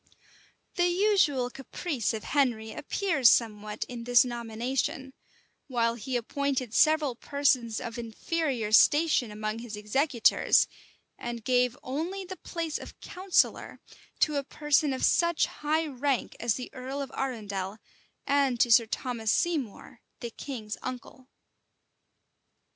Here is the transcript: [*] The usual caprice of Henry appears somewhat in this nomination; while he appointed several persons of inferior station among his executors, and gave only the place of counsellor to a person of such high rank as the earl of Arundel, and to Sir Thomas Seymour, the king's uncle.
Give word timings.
[*] 0.39 0.75
The 0.77 0.87
usual 0.87 1.51
caprice 1.51 2.11
of 2.11 2.23
Henry 2.23 2.71
appears 2.71 3.29
somewhat 3.29 3.83
in 3.87 4.03
this 4.05 4.25
nomination; 4.25 5.13
while 5.67 5.93
he 5.93 6.15
appointed 6.17 6.73
several 6.73 7.13
persons 7.15 7.79
of 7.79 7.99
inferior 7.99 8.71
station 8.71 9.29
among 9.29 9.59
his 9.59 9.75
executors, 9.77 10.65
and 11.19 11.43
gave 11.43 11.77
only 11.83 12.25
the 12.25 12.37
place 12.37 12.79
of 12.79 12.99
counsellor 12.99 13.79
to 14.21 14.37
a 14.37 14.43
person 14.43 14.91
of 14.91 15.05
such 15.05 15.45
high 15.45 15.85
rank 15.85 16.35
as 16.39 16.55
the 16.55 16.71
earl 16.73 16.99
of 16.99 17.11
Arundel, 17.15 17.77
and 18.25 18.59
to 18.59 18.71
Sir 18.71 18.87
Thomas 18.87 19.31
Seymour, 19.31 20.01
the 20.19 20.31
king's 20.31 20.77
uncle. 20.81 21.27